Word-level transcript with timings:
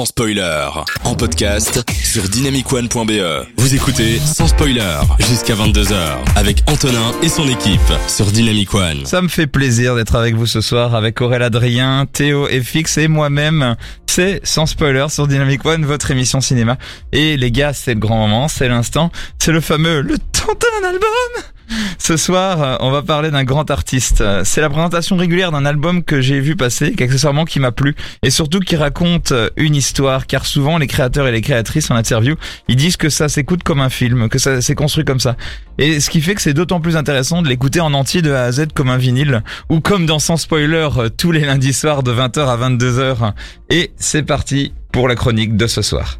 sans 0.00 0.06
spoiler. 0.06 0.66
En 1.04 1.14
podcast 1.14 1.84
sur 2.02 2.22
dynamicone.be. 2.22 3.46
Vous 3.58 3.74
écoutez 3.74 4.18
sans 4.18 4.46
spoiler 4.46 4.96
jusqu'à 5.18 5.54
22h 5.54 6.16
avec 6.36 6.62
Antonin 6.68 7.12
et 7.22 7.28
son 7.28 7.46
équipe 7.46 7.92
sur 8.08 8.24
Dynamic 8.24 8.72
One. 8.72 9.04
Ça 9.04 9.20
me 9.20 9.28
fait 9.28 9.46
plaisir 9.46 9.96
d'être 9.96 10.14
avec 10.14 10.36
vous 10.36 10.46
ce 10.46 10.62
soir 10.62 10.94
avec 10.94 11.20
Aurélien 11.20 11.44
Adrien, 11.44 12.06
Théo 12.10 12.46
FX 12.46 12.96
et 12.96 13.08
moi-même. 13.08 13.76
C'est 14.06 14.40
sans 14.42 14.64
spoiler 14.64 15.04
sur 15.10 15.26
Dynamic 15.26 15.66
One, 15.66 15.84
votre 15.84 16.10
émission 16.10 16.40
cinéma. 16.40 16.78
Et 17.12 17.36
les 17.36 17.50
gars, 17.50 17.74
c'est 17.74 17.92
le 17.92 18.00
grand 18.00 18.26
moment, 18.26 18.48
c'est 18.48 18.68
l'instant, 18.68 19.12
c'est 19.38 19.52
le 19.52 19.60
fameux 19.60 20.00
le 20.00 20.16
temps 20.16 20.54
d'un 20.54 20.88
album. 20.88 21.59
Ce 21.98 22.16
soir, 22.16 22.62
euh, 22.62 22.76
on 22.80 22.90
va 22.90 23.02
parler 23.02 23.30
d'un 23.30 23.44
grand 23.44 23.70
artiste. 23.70 24.22
C'est 24.44 24.60
la 24.60 24.70
présentation 24.70 25.16
régulière 25.16 25.52
d'un 25.52 25.64
album 25.64 26.02
que 26.02 26.20
j'ai 26.20 26.40
vu 26.40 26.56
passer, 26.56 26.92
qu'accessoirement 26.92 27.44
qui 27.44 27.60
m'a 27.60 27.72
plu, 27.72 27.94
et 28.22 28.30
surtout 28.30 28.60
qui 28.60 28.76
raconte 28.76 29.32
euh, 29.32 29.50
une 29.56 29.74
histoire, 29.74 30.26
car 30.26 30.46
souvent 30.46 30.78
les 30.78 30.86
créateurs 30.86 31.26
et 31.26 31.32
les 31.32 31.40
créatrices 31.40 31.90
en 31.90 31.96
interview, 31.96 32.36
ils 32.68 32.76
disent 32.76 32.96
que 32.96 33.08
ça 33.08 33.28
s'écoute 33.28 33.62
comme 33.62 33.80
un 33.80 33.90
film, 33.90 34.28
que 34.28 34.38
ça 34.38 34.60
s'est 34.60 34.74
construit 34.74 35.04
comme 35.04 35.20
ça. 35.20 35.36
Et 35.78 36.00
ce 36.00 36.10
qui 36.10 36.20
fait 36.20 36.34
que 36.34 36.42
c'est 36.42 36.54
d'autant 36.54 36.80
plus 36.80 36.96
intéressant 36.96 37.42
de 37.42 37.48
l'écouter 37.48 37.80
en 37.80 37.94
entier 37.94 38.22
de 38.22 38.32
A 38.32 38.44
à 38.44 38.52
Z 38.52 38.68
comme 38.74 38.90
un 38.90 38.98
vinyle, 38.98 39.42
ou 39.68 39.80
comme 39.80 40.06
dans 40.06 40.18
Sans 40.18 40.36
Spoiler, 40.36 40.88
euh, 40.96 41.08
tous 41.08 41.32
les 41.32 41.40
lundis 41.40 41.72
soirs 41.72 42.02
de 42.02 42.12
20h 42.12 42.46
à 42.46 42.56
22h. 42.56 43.32
Et 43.70 43.92
c'est 43.96 44.22
parti 44.22 44.72
pour 44.92 45.08
la 45.08 45.14
chronique 45.14 45.56
de 45.56 45.66
ce 45.66 45.82
soir. 45.82 46.18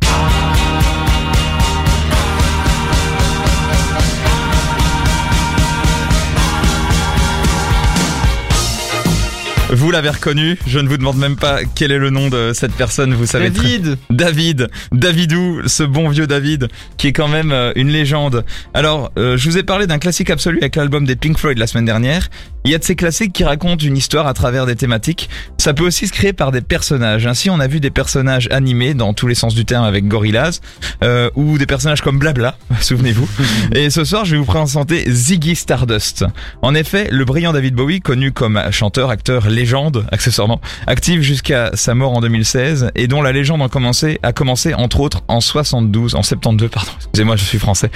Vous 9.73 9.91
l'avez 9.92 10.10
reconnu, 10.10 10.59
je 10.66 10.80
ne 10.80 10.88
vous 10.88 10.97
demande 10.97 11.16
même 11.16 11.37
pas 11.37 11.60
quel 11.77 11.92
est 11.92 11.98
le 11.98 12.11
nom 12.11 12.28
de 12.28 12.52
cette 12.55 12.73
personne, 12.73 13.15
vous 13.15 13.27
savez 13.27 13.52
très- 13.52 13.62
David 13.78 13.98
David, 14.11 14.69
Davidou, 14.91 15.61
ce 15.66 15.84
bon 15.84 16.09
vieux 16.09 16.27
David, 16.27 16.69
qui 16.97 17.06
est 17.06 17.12
quand 17.12 17.28
même 17.28 17.52
euh, 17.52 17.72
une 17.77 17.89
légende. 17.89 18.44
Alors, 18.75 19.12
euh, 19.17 19.36
je 19.36 19.48
vous 19.48 19.59
ai 19.59 19.62
parlé 19.62 19.86
d'un 19.86 19.98
classique 19.98 20.28
absolu 20.31 20.59
avec 20.61 20.75
l'album 20.75 21.05
des 21.05 21.14
Pink 21.14 21.39
Floyd 21.39 21.56
la 21.59 21.69
semaine 21.69 21.84
dernière. 21.84 22.28
Il 22.64 22.70
y 22.70 22.75
a 22.75 22.78
de 22.78 22.84
ces 22.84 22.94
classiques 22.94 23.33
qui 23.33 23.42
racontent 23.42 23.83
une 23.84 23.97
histoire 23.97 24.27
à 24.27 24.34
travers 24.34 24.66
des 24.66 24.77
thématiques. 24.77 25.30
Ça 25.56 25.72
peut 25.72 25.86
aussi 25.86 26.06
se 26.06 26.12
créer 26.12 26.34
par 26.34 26.53
des 26.53 26.61
personnages. 26.61 27.27
Ainsi, 27.27 27.48
on 27.48 27.58
a 27.58 27.66
vu 27.66 27.80
des 27.80 27.91
personnages 27.91 28.48
animés 28.50 28.92
dans 28.92 29.14
tous 29.14 29.27
les 29.27 29.34
sens 29.34 29.55
du 29.55 29.64
terme 29.64 29.84
avec 29.84 30.06
Gorillaz, 30.06 30.61
euh, 31.03 31.31
ou 31.36 31.56
des 31.56 31.64
personnages 31.64 32.03
comme 32.03 32.19
Blabla, 32.19 32.56
souvenez-vous. 32.81 33.28
Et 33.75 33.88
ce 33.88 34.05
soir, 34.05 34.27
je 34.27 34.33
vais 34.33 34.38
vous 34.38 34.44
présenter 34.44 35.05
Ziggy 35.11 35.56
Stardust. 35.56 36.27
En 36.61 36.75
effet, 36.75 37.08
le 37.11 37.25
brillant 37.25 37.55
David 37.55 37.75
Bowie, 37.75 38.00
connu 38.00 38.31
comme 38.31 38.61
chanteur, 38.70 39.08
acteur, 39.08 39.48
légende, 39.48 40.06
accessoirement, 40.12 40.61
actif 40.86 41.22
jusqu'à 41.22 41.70
sa 41.75 41.94
mort 41.94 42.12
en 42.12 42.20
2016 42.20 42.91
et 42.94 43.06
dont 43.06 43.22
la 43.22 43.33
légende 43.33 43.62
a 43.62 43.69
commencé, 43.69 44.19
a 44.22 44.34
commencé 44.34 44.75
entre 44.75 45.00
autres 45.00 45.22
en 45.28 45.41
72, 45.41 46.14
en 46.14 46.22
72, 46.22 46.69
pardon, 46.69 46.91
excusez-moi, 46.98 47.36
je 47.36 47.44
suis 47.44 47.58
français, 47.58 47.91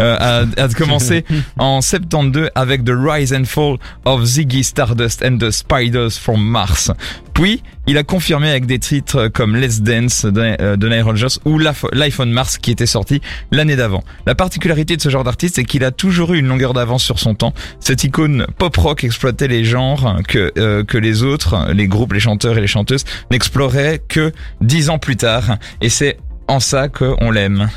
euh, 0.00 0.16
a, 0.18 0.62
a 0.62 0.68
commencé 0.68 1.24
en 1.56 1.80
72 1.80 2.50
avec 2.56 2.84
The 2.84 2.92
Rise 2.96 3.32
and 3.32 3.44
Fall 3.44 3.76
of 4.08 4.24
Ziggy 4.24 4.64
Stardust 4.64 5.22
and 5.22 5.36
the 5.38 5.50
Spiders 5.50 6.18
from 6.18 6.42
Mars. 6.42 6.90
Puis, 7.34 7.62
il 7.86 7.98
a 7.98 8.02
confirmé 8.02 8.48
avec 8.48 8.64
des 8.64 8.78
titres 8.78 9.28
comme 9.28 9.54
Let's 9.54 9.82
Dance 9.82 10.24
de, 10.24 10.56
euh, 10.60 10.76
de 10.76 10.88
Nile 10.88 11.02
Rodgers 11.02 11.38
ou 11.44 11.58
Life 11.58 11.84
on 12.18 12.26
Mars 12.26 12.56
qui 12.56 12.70
était 12.70 12.86
sorti 12.86 13.20
l'année 13.52 13.76
d'avant. 13.76 14.02
La 14.26 14.34
particularité 14.34 14.96
de 14.96 15.02
ce 15.02 15.10
genre 15.10 15.24
d'artiste, 15.24 15.56
c'est 15.56 15.64
qu'il 15.64 15.84
a 15.84 15.90
toujours 15.90 16.32
eu 16.32 16.38
une 16.38 16.48
longueur 16.48 16.72
d'avance 16.72 17.04
sur 17.04 17.18
son 17.18 17.34
temps. 17.34 17.52
Cette 17.80 18.02
icône 18.02 18.46
pop-rock 18.56 19.04
exploitait 19.04 19.46
les 19.46 19.64
genres 19.64 20.16
que, 20.26 20.52
euh, 20.56 20.84
que 20.84 20.96
les 20.96 21.22
autres, 21.22 21.70
les 21.74 21.86
groupes, 21.86 22.14
les 22.14 22.20
chanteurs 22.20 22.56
et 22.56 22.62
les 22.62 22.66
chanteuses, 22.66 23.04
n'exploraient 23.30 24.00
que 24.08 24.32
dix 24.62 24.88
ans 24.88 24.98
plus 24.98 25.16
tard. 25.16 25.58
Et 25.82 25.90
c'est 25.90 26.18
en 26.46 26.60
ça 26.60 26.88
qu'on 26.88 27.30
l'aime. 27.30 27.68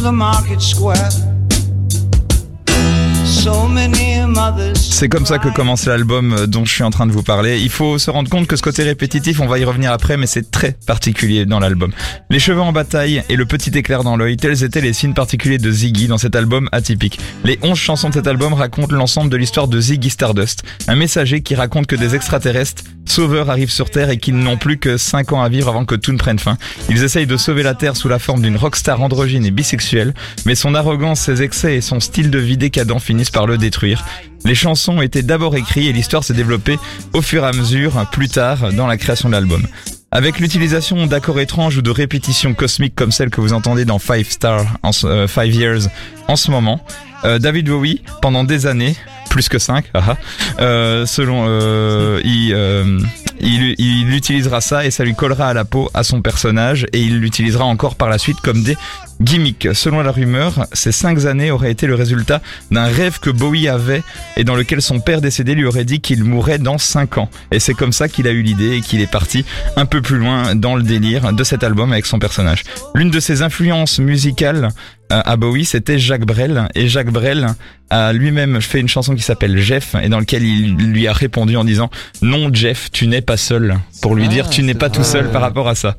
The 0.00 0.12
market 0.12 0.62
square. 0.62 1.29
C'est 4.74 5.08
comme 5.08 5.24
ça 5.24 5.38
que 5.38 5.48
commence 5.48 5.86
l'album 5.86 6.34
euh, 6.34 6.46
dont 6.46 6.66
je 6.66 6.74
suis 6.74 6.82
en 6.82 6.90
train 6.90 7.06
de 7.06 7.12
vous 7.12 7.22
parler. 7.22 7.58
Il 7.58 7.70
faut 7.70 7.98
se 7.98 8.10
rendre 8.10 8.28
compte 8.28 8.46
que 8.46 8.54
ce 8.54 8.60
côté 8.60 8.82
répétitif, 8.82 9.40
on 9.40 9.46
va 9.46 9.58
y 9.58 9.64
revenir 9.64 9.92
après, 9.92 10.18
mais 10.18 10.26
c'est 10.26 10.50
très 10.50 10.76
particulier 10.86 11.46
dans 11.46 11.58
l'album. 11.58 11.90
Les 12.28 12.38
cheveux 12.38 12.60
en 12.60 12.72
bataille 12.72 13.22
et 13.30 13.36
le 13.36 13.46
petit 13.46 13.70
éclair 13.70 14.04
dans 14.04 14.16
l'œil, 14.16 14.36
tels 14.36 14.62
étaient 14.62 14.82
les 14.82 14.92
signes 14.92 15.14
particuliers 15.14 15.56
de 15.56 15.70
Ziggy 15.70 16.06
dans 16.06 16.18
cet 16.18 16.36
album 16.36 16.68
atypique. 16.70 17.18
Les 17.44 17.58
11 17.62 17.78
chansons 17.78 18.10
de 18.10 18.14
cet 18.14 18.26
album 18.26 18.52
racontent 18.52 18.94
l'ensemble 18.94 19.30
de 19.30 19.38
l'histoire 19.38 19.68
de 19.68 19.80
Ziggy 19.80 20.10
Stardust, 20.10 20.62
un 20.86 20.96
messager 20.96 21.40
qui 21.40 21.54
raconte 21.54 21.86
que 21.86 21.96
des 21.96 22.14
extraterrestres 22.14 22.82
sauveurs 23.06 23.50
arrivent 23.50 23.72
sur 23.72 23.90
Terre 23.90 24.10
et 24.10 24.18
qu'ils 24.18 24.36
n'ont 24.36 24.56
plus 24.56 24.78
que 24.78 24.96
5 24.96 25.32
ans 25.32 25.42
à 25.42 25.48
vivre 25.48 25.68
avant 25.68 25.84
que 25.84 25.94
tout 25.94 26.12
ne 26.12 26.18
prenne 26.18 26.38
fin. 26.38 26.56
Ils 26.88 27.02
essayent 27.02 27.26
de 27.26 27.36
sauver 27.36 27.62
la 27.62 27.74
Terre 27.74 27.96
sous 27.96 28.08
la 28.08 28.18
forme 28.18 28.42
d'une 28.42 28.56
rockstar 28.56 29.00
androgyne 29.02 29.44
et 29.44 29.50
bisexuelle, 29.50 30.14
mais 30.46 30.54
son 30.54 30.74
arrogance, 30.74 31.20
ses 31.20 31.42
excès 31.42 31.76
et 31.76 31.80
son 31.80 32.00
style 32.00 32.30
de 32.30 32.38
vie 32.38 32.56
décadent 32.56 33.00
finissent 33.00 33.29
par 33.30 33.46
le 33.46 33.58
détruire. 33.58 34.04
Les 34.44 34.54
chansons 34.54 35.02
étaient 35.02 35.22
d'abord 35.22 35.56
écrites 35.56 35.88
et 35.88 35.92
l'histoire 35.92 36.24
s'est 36.24 36.34
développée 36.34 36.78
au 37.12 37.22
fur 37.22 37.44
et 37.44 37.48
à 37.48 37.52
mesure, 37.52 38.06
plus 38.10 38.28
tard, 38.28 38.72
dans 38.72 38.86
la 38.86 38.96
création 38.96 39.28
de 39.28 39.34
l'album. 39.34 39.66
Avec 40.12 40.40
l'utilisation 40.40 41.06
d'accords 41.06 41.38
étranges 41.38 41.76
ou 41.76 41.82
de 41.82 41.90
répétitions 41.90 42.54
cosmiques 42.54 42.96
comme 42.96 43.12
celles 43.12 43.30
que 43.30 43.40
vous 43.40 43.52
entendez 43.52 43.84
dans 43.84 44.00
Five 44.00 44.28
Star, 44.28 44.64
euh, 45.04 45.28
Five 45.28 45.54
Years, 45.54 45.82
en 46.26 46.34
ce 46.36 46.50
moment, 46.50 46.84
euh, 47.24 47.38
David 47.38 47.68
Bowie, 47.68 48.02
pendant 48.22 48.44
des 48.44 48.66
années, 48.66 48.96
plus 49.28 49.48
que 49.48 49.58
5, 49.58 49.84
euh, 50.60 51.06
selon, 51.06 51.44
euh, 51.46 52.20
il 52.22 54.14
utilisera 54.14 54.60
ça 54.60 54.84
et 54.84 54.90
ça 54.90 55.04
lui 55.04 55.14
collera 55.14 55.48
à 55.48 55.54
la 55.54 55.64
peau 55.64 55.90
à 55.94 56.02
son 56.02 56.22
personnage 56.22 56.86
et 56.92 57.00
il 57.00 57.20
l'utilisera 57.20 57.64
encore 57.64 57.94
par 57.94 58.08
la 58.08 58.18
suite 58.18 58.40
comme 58.40 58.62
des 58.62 58.76
gimmicks. 59.20 59.68
Selon 59.74 60.00
la 60.00 60.10
rumeur, 60.10 60.66
ces 60.72 60.92
cinq 60.92 61.24
années 61.24 61.50
auraient 61.50 61.70
été 61.70 61.86
le 61.86 61.94
résultat 61.94 62.40
d'un 62.70 62.86
rêve 62.86 63.18
que 63.20 63.30
Bowie 63.30 63.68
avait 63.68 64.02
et 64.36 64.44
dans 64.44 64.54
lequel 64.54 64.82
son 64.82 65.00
père 65.00 65.20
décédé 65.20 65.54
lui 65.54 65.64
aurait 65.64 65.84
dit 65.84 66.00
qu'il 66.00 66.24
mourrait 66.24 66.58
dans 66.58 66.78
5 66.78 67.18
ans. 67.18 67.30
Et 67.52 67.60
c'est 67.60 67.74
comme 67.74 67.92
ça 67.92 68.08
qu'il 68.08 68.26
a 68.26 68.30
eu 68.30 68.42
l'idée 68.42 68.76
et 68.76 68.80
qu'il 68.80 69.00
est 69.00 69.10
parti 69.10 69.44
un 69.76 69.86
peu 69.86 70.02
plus 70.02 70.18
loin 70.18 70.54
dans 70.54 70.76
le 70.76 70.82
délire 70.82 71.32
de 71.32 71.44
cet 71.44 71.64
album 71.64 71.92
avec 71.92 72.06
son 72.06 72.18
personnage. 72.18 72.64
L'une 72.94 73.10
de 73.10 73.20
ses 73.20 73.42
influences 73.42 73.98
musicales 73.98 74.70
euh, 75.12 75.22
à 75.24 75.36
Bowie, 75.36 75.64
c'était 75.64 75.98
Jacques 75.98 76.24
Brel. 76.24 76.68
Et 76.74 76.88
Jacques 76.88 77.10
Brel 77.10 77.48
a 77.90 78.12
lui-même 78.12 78.60
fait 78.60 78.80
une 78.80 78.88
chanson 78.88 79.14
qui 79.14 79.22
s'appelle 79.22 79.58
Jeff 79.58 79.96
et 80.00 80.08
dans 80.08 80.20
laquelle 80.20 80.44
il 80.44 80.76
lui 80.76 81.08
a 81.08 81.12
répondu 81.12 81.56
en 81.56 81.64
disant 81.64 81.90
non 82.22 82.50
Jeff, 82.52 82.90
tu 82.92 83.06
n'es 83.08 83.20
pas 83.20 83.36
seul. 83.36 83.78
Pour 84.00 84.14
lui 84.14 84.28
dire 84.28 84.48
tu 84.48 84.62
n'es 84.62 84.74
pas 84.74 84.90
tout 84.90 85.04
seul 85.04 85.30
par 85.30 85.42
rapport 85.42 85.68
à 85.68 85.74
ça. 85.74 85.96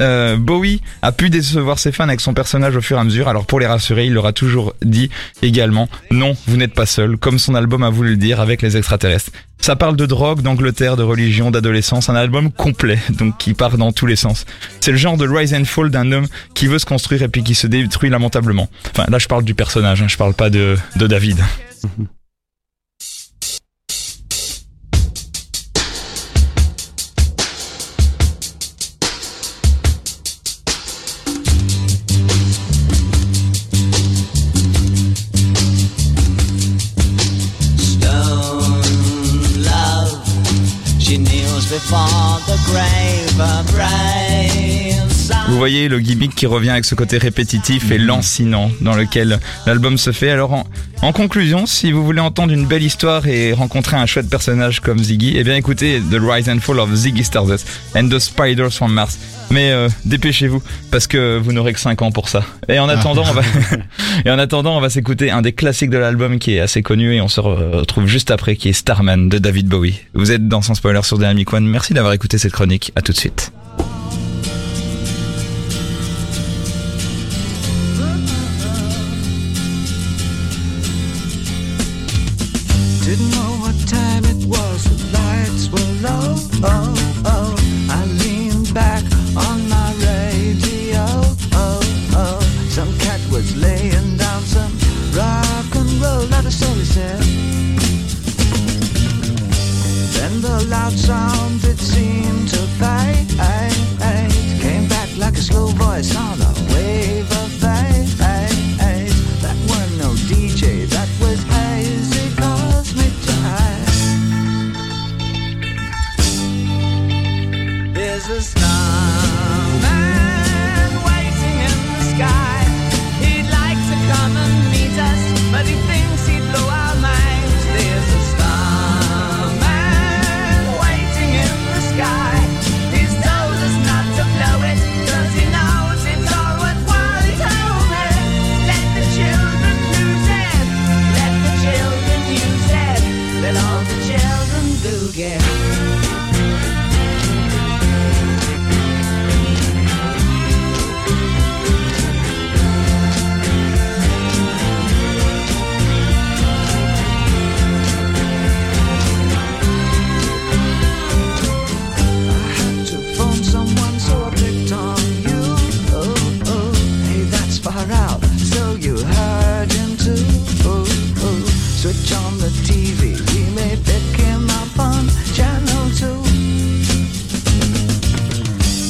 Euh, 0.00 0.36
Bowie 0.36 0.80
a 1.02 1.12
pu 1.12 1.30
décevoir 1.30 1.78
ses 1.78 1.92
fans 1.92 2.08
avec 2.08 2.20
son 2.20 2.34
personnage 2.34 2.76
au 2.76 2.80
fur 2.80 2.96
et 2.96 3.00
à 3.00 3.04
mesure, 3.04 3.28
alors 3.28 3.46
pour 3.46 3.60
les 3.60 3.66
rassurer, 3.66 4.06
il 4.06 4.12
leur 4.12 4.26
a 4.26 4.32
toujours 4.32 4.74
dit 4.82 5.10
également 5.42 5.88
non, 6.10 6.36
vous 6.46 6.56
n'êtes 6.56 6.74
pas 6.74 6.86
seul, 6.86 7.16
comme 7.16 7.38
son 7.38 7.54
album 7.54 7.82
a 7.82 7.90
voulu 7.90 8.10
le 8.10 8.16
dire 8.16 8.40
avec 8.40 8.62
les 8.62 8.76
extraterrestres. 8.76 9.30
Ça 9.60 9.76
parle 9.76 9.96
de 9.96 10.04
drogue, 10.04 10.42
d'Angleterre, 10.42 10.96
de 10.96 11.02
religion, 11.02 11.50
d'adolescence, 11.50 12.08
un 12.08 12.16
album 12.16 12.50
complet, 12.50 12.98
donc 13.10 13.38
qui 13.38 13.54
part 13.54 13.78
dans 13.78 13.92
tous 13.92 14.06
les 14.06 14.16
sens. 14.16 14.44
C'est 14.80 14.90
le 14.90 14.98
genre 14.98 15.16
de 15.16 15.28
rise 15.28 15.54
and 15.54 15.64
fall 15.64 15.90
d'un 15.90 16.10
homme 16.12 16.26
qui 16.54 16.66
veut 16.66 16.78
se 16.78 16.86
construire 16.86 17.22
et 17.22 17.28
puis 17.28 17.42
qui 17.42 17.54
se 17.54 17.66
détruit 17.66 18.10
lamentablement. 18.10 18.68
Enfin, 18.90 19.06
là 19.08 19.18
je 19.18 19.28
parle 19.28 19.44
du 19.44 19.54
personnage, 19.54 20.02
hein, 20.02 20.08
je 20.08 20.16
parle 20.16 20.34
pas 20.34 20.50
de, 20.50 20.76
de 20.96 21.06
David. 21.06 21.38
before 41.74 42.38
the 42.46 42.56
grave, 42.70 43.32
her 43.32 43.64
brave 43.72 44.23
Vous 45.54 45.60
voyez 45.60 45.86
le 45.86 46.00
gimmick 46.00 46.34
qui 46.34 46.46
revient 46.46 46.70
avec 46.70 46.84
ce 46.84 46.96
côté 46.96 47.16
répétitif 47.16 47.92
et 47.92 47.96
lancinant 47.96 48.72
dans 48.80 48.96
lequel 48.96 49.38
l'album 49.66 49.98
se 49.98 50.10
fait. 50.10 50.30
Alors 50.30 50.52
en, 50.52 50.64
en 51.00 51.12
conclusion, 51.12 51.64
si 51.64 51.92
vous 51.92 52.04
voulez 52.04 52.18
entendre 52.18 52.52
une 52.52 52.66
belle 52.66 52.82
histoire 52.82 53.28
et 53.28 53.52
rencontrer 53.52 53.96
un 53.96 54.04
chouette 54.04 54.28
personnage 54.28 54.80
comme 54.80 54.98
Ziggy, 54.98 55.34
eh 55.36 55.44
bien 55.44 55.54
écoutez 55.54 56.02
The 56.10 56.16
Rise 56.20 56.48
and 56.48 56.58
Fall 56.58 56.80
of 56.80 56.92
Ziggy 56.92 57.22
Stardust 57.22 57.68
and 57.94 58.08
the 58.08 58.18
Spiders 58.18 58.72
from 58.72 58.92
Mars. 58.92 59.16
Mais 59.52 59.70
euh, 59.70 59.88
dépêchez-vous 60.04 60.60
parce 60.90 61.06
que 61.06 61.38
vous 61.38 61.52
n'aurez 61.52 61.72
que 61.72 61.78
5 61.78 62.02
ans 62.02 62.10
pour 62.10 62.28
ça. 62.28 62.42
Et 62.68 62.80
en 62.80 62.88
attendant, 62.88 63.22
on 63.22 63.32
va 63.32 63.42
et 64.24 64.32
en 64.32 64.40
attendant, 64.40 64.76
on 64.76 64.80
va 64.80 64.90
s'écouter 64.90 65.30
un 65.30 65.40
des 65.40 65.52
classiques 65.52 65.90
de 65.90 65.98
l'album 65.98 66.40
qui 66.40 66.56
est 66.56 66.60
assez 66.60 66.82
connu 66.82 67.14
et 67.14 67.20
on 67.20 67.28
se 67.28 67.38
retrouve 67.40 68.06
juste 68.06 68.32
après 68.32 68.56
qui 68.56 68.70
est 68.70 68.72
Starman 68.72 69.28
de 69.28 69.38
David 69.38 69.68
Bowie. 69.68 70.00
Vous 70.14 70.32
êtes 70.32 70.48
dans 70.48 70.62
Sans 70.62 70.74
Spoiler 70.74 71.02
sur 71.04 71.16
Dynamic 71.16 71.52
One. 71.52 71.64
Merci 71.64 71.94
d'avoir 71.94 72.12
écouté 72.12 72.38
cette 72.38 72.52
chronique. 72.52 72.90
À 72.96 73.02
tout 73.02 73.12
de 73.12 73.18
suite. 73.18 73.52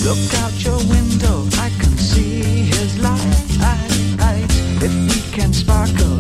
Look 0.05 0.35
out 0.35 0.53
your 0.63 0.77
window, 0.77 1.47
I 1.57 1.71
can 1.81 1.97
see 1.97 2.43
his 2.43 2.99
light. 2.99 3.45
If 4.83 4.93
we 4.93 5.33
can 5.33 5.51
sparkle, 5.55 6.14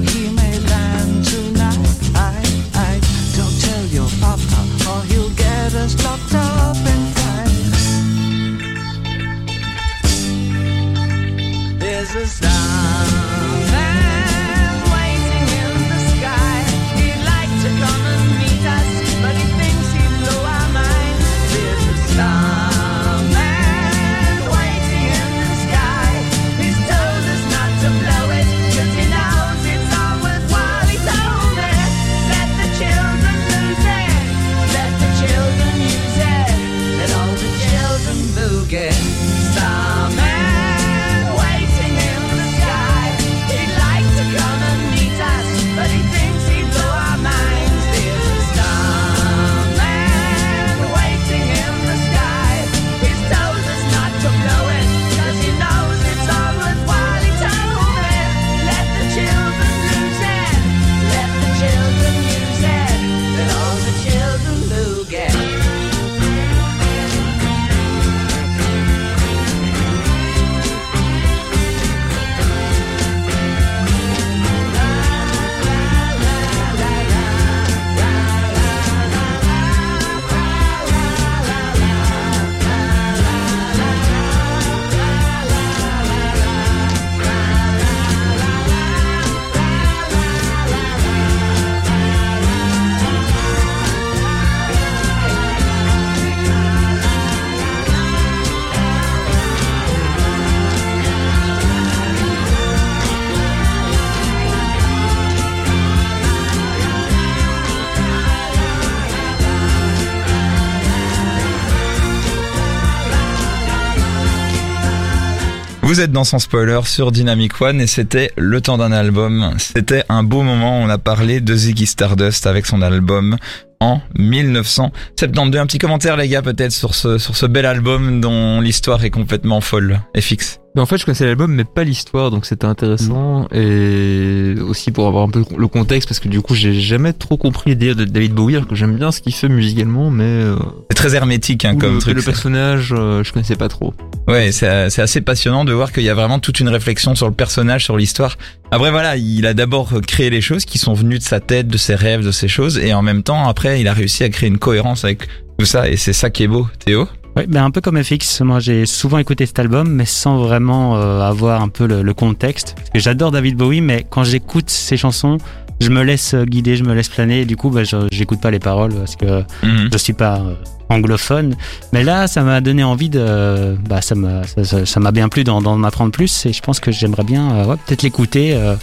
Vous 115.95 116.01
êtes 116.01 116.11
dans 116.11 116.25
Sans 116.25 116.41
Spoiler 116.41 116.81
sur 116.87 117.13
Dynamic 117.13 117.61
One 117.61 117.81
et 117.81 117.87
c'était 117.87 118.33
le 118.37 118.61
temps 118.61 118.79
d'un 118.79 118.91
album. 118.91 119.55
C'était 119.59 120.03
un 120.09 120.25
beau 120.25 120.43
moment. 120.43 120.81
On 120.81 120.89
a 120.89 120.99
parlé 120.99 121.41
de 121.41 121.55
Ziggy 121.55 121.87
Stardust 121.87 122.49
avec 122.49 122.67
son 122.67 122.83
album 122.83 123.37
en 123.79 124.01
1972. 124.19 125.61
Un 125.61 125.67
petit 125.67 125.79
commentaire 125.79 126.17
les 126.17 126.27
gars 126.27 126.43
peut-être 126.43 126.73
sur 126.73 126.97
ce, 126.97 127.17
sur 127.19 127.37
ce 127.37 127.47
bel 127.47 127.65
album 127.65 128.21
dont 128.21 128.61
l'histoire 128.61 129.05
est 129.05 129.11
complètement 129.11 129.61
folle. 129.61 130.01
FX. 130.19 130.59
Mais 130.75 130.83
en 130.83 130.87
fait, 130.87 130.99
je 130.99 131.05
connaissais 131.05 131.27
l'album, 131.27 131.55
mais 131.55 131.63
pas 131.63 131.85
l'histoire, 131.85 132.33
donc 132.33 132.45
c'était 132.45 132.67
intéressant. 132.67 133.47
Et 133.53 134.57
aussi 134.67 134.91
pour 134.91 135.07
avoir 135.07 135.23
un 135.23 135.31
peu 135.31 135.45
le 135.57 135.69
contexte, 135.69 136.09
parce 136.09 136.19
que 136.19 136.27
du 136.29 136.41
coup, 136.41 136.57
j'ai 136.57 136.75
jamais 136.75 137.13
trop 137.13 137.37
compris 137.37 137.71
l'idée 137.71 137.95
de 137.95 138.05
David 138.05 138.33
Bowie, 138.35 138.57
alors 138.57 138.67
que 138.67 138.75
j'aime 138.75 138.97
bien 138.97 139.13
ce 139.13 139.21
qu'il 139.21 139.33
fait 139.33 139.49
musicalement, 139.49 140.11
mais 140.11 140.25
euh, 140.25 140.57
C'est 140.91 140.97
très 140.97 141.15
hermétique 141.15 141.65
hein, 141.65 141.77
comme 141.77 141.95
le, 141.95 142.01
truc. 142.01 142.17
le 142.17 142.23
personnage, 142.23 142.93
euh, 142.93 143.23
je 143.23 143.33
connaissais 143.33 143.55
pas 143.55 143.69
trop. 143.69 143.95
Ouais, 144.27 144.53
c'est 144.53 144.67
assez 144.67 145.21
passionnant 145.21 145.67
de 145.67 145.73
voir 145.73 145.93
qu'il 145.93 146.03
y 146.03 146.09
a 146.09 146.15
vraiment 146.15 146.39
toute 146.39 146.61
une 146.61 146.71
réflexion 146.71 147.15
sur 147.15 147.29
le 147.29 147.35
personnage, 147.35 147.85
sur 147.85 147.97
l'histoire. 147.97 148.39
Après 148.71 148.91
voilà, 148.91 149.17
il 149.17 149.47
a 149.47 149.53
d'abord 149.53 149.93
créé 150.07 150.31
les 150.31 150.41
choses 150.41 150.65
qui 150.65 150.79
sont 150.79 150.95
venues 150.95 151.19
de 151.19 151.23
sa 151.23 151.41
tête, 151.41 151.69
de 151.69 151.77
ses 151.77 151.95
rêves, 151.95 152.25
de 152.25 152.31
ses 152.31 152.49
choses, 152.49 152.79
et 152.79 152.95
en 152.95 153.03
même 153.03 153.23
temps 153.23 153.47
après, 153.47 153.81
il 153.81 153.89
a 153.89 153.93
réussi 153.93 154.25
à 154.25 154.31
créer 154.31 154.49
une 154.49 154.59
cohérence 154.59 155.05
avec 155.05 155.29
tout 155.59 155.67
ça, 155.67 155.89
et 155.89 155.97
c'est 155.97 156.15
ça 156.15 156.31
qui 156.31 156.43
est 156.43 156.49
beau. 156.49 156.67
Théo 156.85 157.07
Ouais, 157.37 157.47
ben 157.49 157.65
un 157.65 157.71
peu 157.71 157.81
comme 157.81 158.03
FX. 158.03 158.43
Moi, 158.43 158.61
j'ai 158.61 158.87
souvent 158.87 159.19
écouté 159.19 159.45
cet 159.47 159.59
album, 159.59 159.89
mais 159.91 160.05
sans 160.05 160.39
vraiment 160.39 160.97
euh, 160.97 161.21
avoir 161.21 161.63
un 161.63 161.69
peu 161.69 161.87
le, 161.87 162.03
le 162.03 162.15
contexte. 162.15 162.75
Parce 162.77 162.91
que 162.91 162.99
j'adore 163.01 163.33
David 163.33 163.57
Bowie, 163.57 163.81
mais 163.81 164.07
quand 164.09 164.23
j'écoute 164.23 164.71
ses 164.71 164.97
chansons, 164.97 165.39
je 165.81 165.91
me 165.91 166.03
laisse 166.05 166.37
guider, 166.37 166.77
je 166.77 166.85
me 166.85 166.95
laisse 166.95 167.09
planer. 167.09 167.41
Et 167.41 167.45
du 167.45 167.57
coup, 167.57 167.71
ben, 167.71 167.85
je 167.85 167.97
j'écoute 168.13 168.41
pas 168.41 168.53
les 168.53 168.61
paroles 168.61 168.95
parce 168.95 169.17
que 169.17 169.43
Mhm. 169.65 169.89
je 169.93 169.99
suis 169.99 170.13
pas 170.13 170.37
euh, 170.39 170.55
anglophone. 170.89 171.57
Mais 171.93 172.05
là, 172.05 172.29
ça 172.29 172.43
m'a 172.45 172.61
donné 172.61 172.85
envie 172.85 173.09
de, 173.09 173.77
bah, 173.89 174.01
ça 174.01 174.15
m'a, 174.15 174.45
ça- 174.45 174.63
ça 174.63 174.87
ça 174.87 175.01
m'a 175.01 175.11
bien 175.11 175.29
plu 175.29 175.43
d'en, 175.43 175.83
apprendre 175.83 176.13
plus. 176.13 176.47
Et 176.47 176.53
je 176.53 176.63
pense 176.63 176.79
que 176.79 176.93
j'aimerais 176.93 177.25
bien, 177.25 177.51
euh, 177.51 177.65
ouais, 177.65 177.77
peut-être 177.85 178.03
l'écouter. 178.03 178.55
euh, 178.55 178.77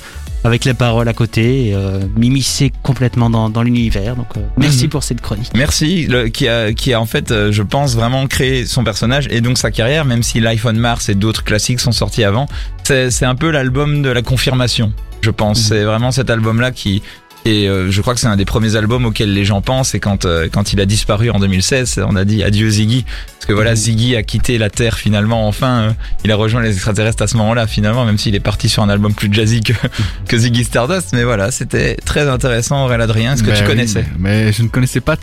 avec 0.43 0.65
les 0.65 0.73
paroles 0.73 1.07
à 1.07 1.13
côté, 1.13 1.67
et, 1.69 1.75
euh, 1.75 1.99
m'immiscer 2.17 2.71
complètement 2.83 3.29
dans, 3.29 3.49
dans 3.49 3.61
l'univers. 3.63 4.15
Donc, 4.15 4.27
euh, 4.37 4.41
merci 4.57 4.85
Mhm. 4.85 4.89
pour 4.89 5.03
cette 5.03 5.21
chronique. 5.21 5.51
Merci, 5.55 6.07
le- 6.07 6.27
qui 6.29 6.47
a 6.47 6.73
qui 6.73 6.93
a 6.93 6.99
en 7.01 7.05
fait, 7.05 7.31
euh, 7.31 7.51
je 7.51 7.61
pense 7.63 7.95
vraiment 7.95 8.25
créé 8.27 8.65
son 8.65 8.83
personnage 8.83 9.27
et 9.29 9.41
donc 9.41 9.57
sa 9.57 9.71
carrière, 9.71 10.05
même 10.05 10.23
si 10.23 10.39
l'iPhone 10.39 10.77
Mars 10.77 11.09
et 11.09 11.15
d'autres 11.15 11.43
classiques 11.43 11.79
sont 11.79 11.91
sortis 11.91 12.23
avant. 12.23 12.47
C'est 12.83 13.11
c'est 13.11 13.25
un 13.25 13.35
peu 13.35 13.51
l'album 13.51 14.01
de 14.01 14.09
la 14.09 14.21
confirmation, 14.21 14.93
je 15.21 15.29
pense. 15.31 15.59
Mhm. 15.59 15.65
C'est 15.67 15.83
vraiment 15.83 16.11
cet 16.11 16.29
album-là 16.29 16.71
qui 16.71 17.01
et 17.45 17.67
euh, 17.67 17.89
je 17.89 18.01
crois 18.01 18.13
que 18.13 18.19
c'est 18.19 18.27
un 18.27 18.35
des 18.35 18.45
premiers 18.45 18.75
albums 18.75 19.05
auxquels 19.05 19.33
les 19.33 19.45
gens 19.45 19.61
pensent. 19.61 19.95
Et 19.95 19.99
quand 19.99 20.25
euh, 20.25 20.47
quand 20.51 20.73
il 20.73 20.79
a 20.79 20.85
disparu 20.85 21.29
en 21.29 21.39
2016, 21.39 22.01
on 22.07 22.15
a 22.15 22.23
dit 22.23 22.43
adieu 22.43 22.69
Ziggy, 22.69 23.03
parce 23.03 23.45
que 23.47 23.53
voilà, 23.53 23.75
Ziggy 23.75 24.15
a 24.15 24.23
quitté 24.23 24.57
la 24.57 24.69
Terre 24.69 24.97
finalement. 24.97 25.47
Enfin, 25.47 25.81
euh, 25.81 25.91
il 26.23 26.31
a 26.31 26.35
rejoint 26.35 26.61
les 26.61 26.73
extraterrestres 26.73 27.23
à 27.23 27.27
ce 27.27 27.37
moment-là 27.37 27.65
finalement, 27.67 28.05
même 28.05 28.17
s'il 28.17 28.35
est 28.35 28.39
parti 28.39 28.69
sur 28.69 28.83
un 28.83 28.89
album 28.89 29.13
plus 29.13 29.33
jazzy 29.33 29.61
que 29.61 29.73
que 30.27 30.37
Ziggy 30.37 30.63
Stardust. 30.63 31.13
Mais 31.13 31.23
voilà, 31.23 31.51
c'était 31.51 31.95
très 31.95 32.27
intéressant, 32.29 32.85
Aurélien 32.85 33.03
Adrien. 33.03 33.33
Est-ce 33.33 33.43
que 33.43 33.51
tu 33.51 33.61
oui, 33.61 33.67
connaissais? 33.67 34.05
mais, 34.19 34.45
mais 34.45 34.53
je 34.53 34.61
ne 34.61 34.67
connaissais 34.67 35.01
pas 35.01 35.17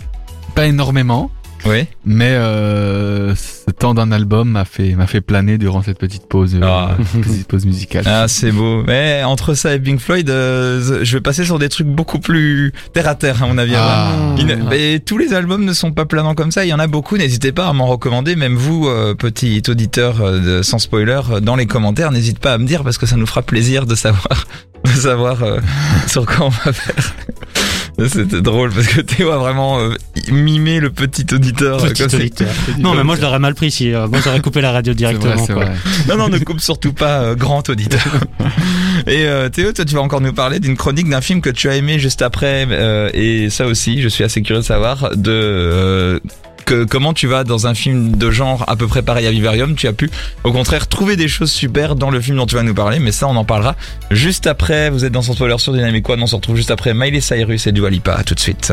pas 0.55 0.67
énormément, 0.67 1.31
Oui. 1.67 1.87
mais 2.05 2.31
euh, 2.31 3.35
ce 3.35 3.71
temps 3.73 3.93
d'un 3.95 4.13
album 4.13 4.51
m'a 4.51 4.65
fait 4.65 4.95
m'a 4.95 5.07
fait 5.07 5.21
planer 5.21 5.59
durant 5.59 5.83
cette 5.83 5.99
petite 5.99 6.27
pause 6.27 6.55
euh, 6.55 6.61
Ah. 6.63 6.97
petite 7.23 7.47
pause 7.49 7.67
musicale. 7.67 8.05
Ah, 8.07 8.27
c'est 8.29 8.53
beau. 8.53 8.85
Mais 8.87 9.23
entre 9.25 9.55
ça 9.55 9.75
et 9.75 9.81
Pink 9.81 10.01
Floyd, 10.01 10.31
euh, 10.31 11.01
je 11.05 11.17
vais 11.17 11.21
passer 11.21 11.45
sur 11.45 11.59
des 11.59 11.69
trucs 11.69 11.87
beaucoup 11.87 12.21
plus 12.21 12.73
terre 12.93 13.09
à 13.09 13.15
terre, 13.15 13.43
à 13.43 13.47
mon 13.47 13.59
avis. 13.59 13.75
Ah. 13.77 14.13
Mais 14.71 14.99
tous 15.01 15.19
les 15.19 15.35
albums 15.35 15.65
ne 15.65 15.73
sont 15.73 15.93
pas 15.93 16.05
planants 16.07 16.35
comme 16.35 16.53
ça. 16.53 16.65
Il 16.65 16.69
y 16.69 16.75
en 16.75 16.79
a 16.79 16.87
beaucoup. 16.87 17.17
N'hésitez 17.17 17.53
pas 17.53 17.67
à 17.69 17.73
m'en 17.73 17.87
recommander. 17.87 18.37
Même 18.37 18.55
vous, 18.55 18.87
euh, 18.89 19.15
petit 19.15 19.63
auditeur 19.69 20.33
de 20.41 20.63
sans 20.63 20.79
spoiler, 20.79 21.21
dans 21.43 21.57
les 21.57 21.67
commentaires, 21.67 22.13
n'hésite 22.13 22.39
pas 22.39 22.53
à 22.55 22.59
me 22.59 22.65
dire 22.67 22.85
parce 22.85 22.99
que 22.99 23.07
ça 23.07 23.17
nous 23.17 23.27
fera 23.27 23.43
plaisir 23.43 23.85
de 23.87 23.95
savoir, 23.95 24.47
de 24.85 24.91
savoir 24.91 25.39
sur 26.07 26.25
quoi 26.25 26.47
on 26.47 26.49
va 26.51 26.73
faire. 26.73 27.15
C'était 28.07 28.41
drôle 28.41 28.71
parce 28.73 28.87
que 28.87 29.01
Théo 29.01 29.31
a 29.31 29.39
vraiment 29.39 29.81
euh, 29.81 29.95
mimé 30.31 30.79
le 30.79 30.91
petit 30.91 31.27
auditeur. 31.35 31.79
Petit 31.83 32.03
comme 32.03 32.11
c'est- 32.11 32.17
auditeur. 32.17 32.49
Non, 32.79 32.95
mais 32.95 33.03
moi, 33.03 33.17
je 33.17 33.23
l'aurais 33.23 33.41
mal 33.41 33.55
pris 33.55 33.71
si, 33.73 33.93
euh, 33.93 34.07
moi, 34.07 34.21
j'aurais 34.23 34.41
coupé 34.41 34.61
la 34.61 34.71
radio 34.71 34.93
vrai, 34.93 34.97
directement, 34.99 35.45
c'est 35.47 35.53
quoi. 35.53 35.65
vrai. 35.65 35.75
Non, 36.09 36.17
non, 36.17 36.29
ne 36.29 36.39
coupe 36.39 36.61
surtout 36.61 36.93
pas, 36.93 37.21
euh, 37.23 37.35
grand 37.35 37.69
auditeur. 37.69 38.01
Et 39.07 39.27
euh, 39.27 39.49
Théo, 39.49 39.73
toi, 39.73 39.85
tu 39.85 39.95
vas 39.95 40.01
encore 40.03 40.21
nous 40.21 40.33
parler 40.33 40.61
d'une 40.61 40.77
chronique 40.77 41.09
d'un 41.09 41.21
film 41.21 41.41
que 41.41 41.51
tu 41.51 41.69
as 41.69 41.75
aimé 41.77 41.99
juste 41.99 42.23
après, 42.23 42.67
euh, 42.71 43.11
et 43.15 43.49
ça 43.51 43.67
aussi, 43.67 44.01
je 44.01 44.09
suis 44.09 44.23
assez 44.25 44.43
curieux 44.43 44.61
de 44.61 44.67
savoir 44.67 45.11
de 45.17 45.31
euh, 45.33 46.21
comment 46.89 47.13
tu 47.13 47.27
vas 47.27 47.45
dans 47.45 47.67
un 47.67 47.75
film 47.75 48.17
de 48.17 48.31
genre 48.31 48.65
à 48.69 48.77
peu 48.77 48.87
près 48.87 49.03
pareil 49.03 49.27
à 49.27 49.31
Vivarium. 49.31 49.75
Tu 49.75 49.87
as 49.87 49.93
pu, 49.93 50.11
au 50.45 50.53
contraire, 50.53 50.87
trouver 50.87 51.17
des 51.17 51.29
choses 51.29 51.51
super 51.51 51.95
dans 51.95 52.11
le 52.11 52.21
film 52.21 52.37
dont 52.37 52.47
tu 52.47 52.55
vas 52.55 52.63
nous 52.63 52.75
parler, 52.75 52.99
mais 52.99 53.13
ça, 53.13 53.27
on 53.29 53.37
en 53.37 53.45
parlera 53.45 53.77
juste 54.11 54.47
après. 54.47 54.91
Vous 54.91 55.05
êtes 55.05 55.13
dans 55.13 55.23
son 55.23 55.35
spoiler 55.35 55.59
sur 55.59 55.73
Dynamic 55.73 56.09
One, 56.09 56.23
on 56.23 56.27
se 56.27 56.37
retrouve 56.37 56.57
juste 56.57 56.71
après 56.71 56.95
Miley 56.95 57.21
Cyrus 57.21 57.67
et 57.67 57.73
Dua 57.73 57.91
Lipa. 57.91 58.15
À 58.15 58.25
tout 58.25 58.35
de 58.35 58.41
suite. 58.41 58.73